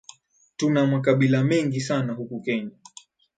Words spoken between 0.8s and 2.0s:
makabila mengi